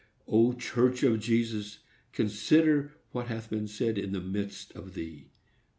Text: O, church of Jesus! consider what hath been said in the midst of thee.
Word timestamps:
O, 0.27 0.53
church 0.53 1.03
of 1.03 1.19
Jesus! 1.19 1.77
consider 2.11 2.91
what 3.11 3.27
hath 3.27 3.51
been 3.51 3.67
said 3.67 3.99
in 3.99 4.13
the 4.13 4.19
midst 4.19 4.71
of 4.71 4.95
thee. 4.95 5.29